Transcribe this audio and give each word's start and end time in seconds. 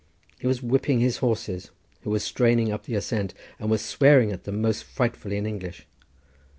He 0.39 0.47
was 0.47 0.63
whipping 0.63 0.99
his 0.99 1.17
horses, 1.17 1.69
who 2.01 2.09
were 2.09 2.17
straining 2.17 2.71
up 2.71 2.85
the 2.85 2.95
ascent, 2.95 3.35
and 3.59 3.69
was 3.69 3.83
swearing 3.85 4.31
at 4.31 4.45
them 4.45 4.59
most 4.59 4.83
frightfully 4.83 5.37
in 5.37 5.45
English. 5.45 5.85